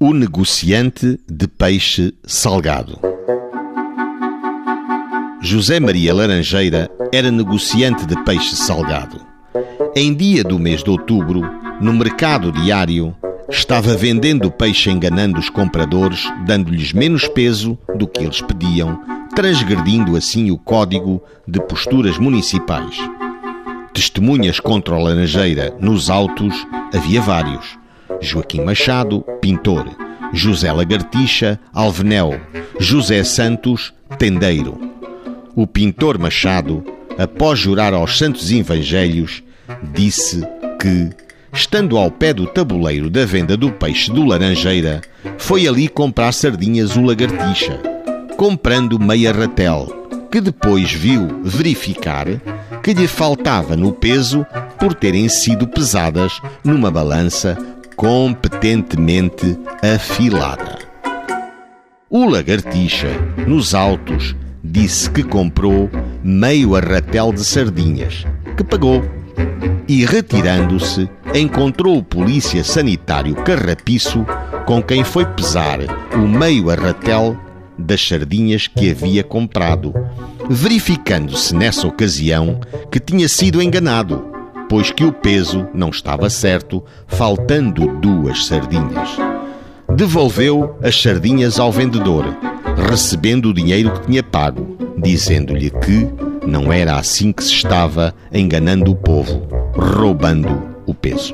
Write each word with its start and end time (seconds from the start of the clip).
O 0.00 0.12
negociante 0.12 1.20
de 1.30 1.46
peixe 1.46 2.12
salgado. 2.26 2.98
José 5.40 5.78
Maria 5.78 6.12
Laranjeira 6.12 6.90
era 7.12 7.30
negociante 7.30 8.04
de 8.04 8.16
peixe 8.24 8.56
salgado. 8.56 9.20
Em 9.94 10.12
dia 10.12 10.42
do 10.42 10.58
mês 10.58 10.82
de 10.82 10.90
outubro, 10.90 11.42
no 11.80 11.92
mercado 11.92 12.50
diário, 12.50 13.14
estava 13.48 13.96
vendendo 13.96 14.50
peixe 14.50 14.90
enganando 14.90 15.38
os 15.38 15.48
compradores, 15.48 16.24
dando-lhes 16.44 16.92
menos 16.92 17.28
peso 17.28 17.78
do 17.94 18.08
que 18.08 18.24
eles 18.24 18.40
pediam, 18.40 19.00
transgredindo 19.36 20.16
assim 20.16 20.50
o 20.50 20.58
código 20.58 21.22
de 21.46 21.60
posturas 21.60 22.18
municipais. 22.18 22.96
Testemunhas 23.92 24.58
contra 24.58 24.96
o 24.96 25.02
Laranjeira 25.02 25.72
nos 25.80 26.10
autos 26.10 26.66
havia 26.92 27.20
vários. 27.20 27.78
Joaquim 28.24 28.62
Machado, 28.62 29.24
pintor. 29.40 29.86
José 30.32 30.72
Lagartixa, 30.72 31.60
alvenel. 31.72 32.40
José 32.80 33.22
Santos, 33.22 33.92
tendeiro. 34.18 34.80
O 35.54 35.66
pintor 35.66 36.18
Machado, 36.18 36.84
após 37.16 37.58
jurar 37.58 37.94
aos 37.94 38.18
santos 38.18 38.50
evangelhos, 38.50 39.42
disse 39.92 40.42
que, 40.80 41.10
estando 41.52 41.96
ao 41.96 42.10
pé 42.10 42.32
do 42.32 42.46
tabuleiro 42.46 43.08
da 43.08 43.24
venda 43.24 43.56
do 43.56 43.70
peixe 43.70 44.10
do 44.10 44.24
Laranjeira, 44.24 45.02
foi 45.38 45.68
ali 45.68 45.86
comprar 45.86 46.32
sardinhas 46.32 46.96
o 46.96 47.02
Lagartixa, 47.02 47.78
comprando 48.36 48.98
meia 48.98 49.32
ratel, 49.32 50.08
que 50.32 50.40
depois 50.40 50.92
viu 50.92 51.28
verificar 51.44 52.26
que 52.82 52.92
lhe 52.92 53.06
faltava 53.06 53.76
no 53.76 53.92
peso 53.92 54.44
por 54.78 54.92
terem 54.94 55.28
sido 55.28 55.66
pesadas 55.66 56.38
numa 56.62 56.90
balança 56.90 57.56
competentemente 57.96 59.58
afilada. 59.82 60.78
O 62.10 62.28
lagartixa, 62.28 63.08
nos 63.46 63.74
autos, 63.74 64.36
disse 64.62 65.10
que 65.10 65.22
comprou 65.22 65.90
meio 66.22 66.76
arratel 66.76 67.32
de 67.32 67.44
sardinhas, 67.44 68.24
que 68.56 68.64
pagou. 68.64 69.04
E 69.86 70.04
retirando-se, 70.04 71.08
encontrou 71.34 71.98
o 71.98 72.02
polícia 72.02 72.64
sanitário 72.64 73.34
carrapiço 73.34 74.24
com 74.64 74.82
quem 74.82 75.04
foi 75.04 75.26
pesar 75.26 75.80
o 76.14 76.26
meio 76.26 76.70
arratel 76.70 77.36
das 77.76 78.06
sardinhas 78.06 78.66
que 78.66 78.90
havia 78.90 79.22
comprado, 79.24 79.92
verificando-se 80.48 81.54
nessa 81.54 81.86
ocasião 81.86 82.60
que 82.90 83.00
tinha 83.00 83.28
sido 83.28 83.60
enganado 83.60 84.33
pois 84.68 84.90
que 84.90 85.04
o 85.04 85.12
peso 85.12 85.66
não 85.74 85.90
estava 85.90 86.28
certo, 86.30 86.82
faltando 87.06 87.86
duas 87.98 88.46
sardinhas. 88.46 89.16
Devolveu 89.94 90.76
as 90.82 91.00
sardinhas 91.00 91.58
ao 91.58 91.70
vendedor, 91.70 92.24
recebendo 92.88 93.50
o 93.50 93.54
dinheiro 93.54 93.92
que 93.92 94.06
tinha 94.06 94.22
pago, 94.22 94.76
dizendo-lhe 94.96 95.70
que 95.70 96.08
não 96.46 96.72
era 96.72 96.96
assim 96.96 97.32
que 97.32 97.44
se 97.44 97.52
estava 97.52 98.14
enganando 98.32 98.90
o 98.90 98.96
povo, 98.96 99.46
roubando 99.74 100.62
o 100.86 100.94
peso. 100.94 101.32